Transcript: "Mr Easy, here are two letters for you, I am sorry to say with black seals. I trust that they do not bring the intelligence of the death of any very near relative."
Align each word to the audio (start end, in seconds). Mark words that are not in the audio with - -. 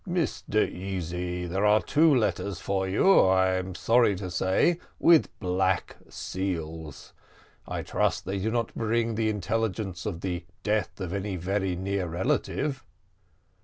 "Mr 0.09 0.67
Easy, 0.67 1.47
here 1.47 1.63
are 1.63 1.79
two 1.79 2.11
letters 2.15 2.59
for 2.59 2.87
you, 2.89 3.19
I 3.19 3.49
am 3.53 3.75
sorry 3.75 4.15
to 4.15 4.31
say 4.31 4.79
with 4.97 5.29
black 5.39 5.95
seals. 6.09 7.13
I 7.67 7.83
trust 7.83 8.25
that 8.25 8.31
they 8.31 8.39
do 8.39 8.49
not 8.49 8.73
bring 8.73 9.13
the 9.13 9.29
intelligence 9.29 10.07
of 10.07 10.21
the 10.21 10.43
death 10.63 10.99
of 10.99 11.13
any 11.13 11.35
very 11.35 11.75
near 11.75 12.07
relative." 12.07 12.83